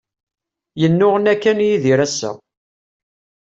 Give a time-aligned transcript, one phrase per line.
[0.81, 2.31] Yennuɣna kan Yidir ass-a.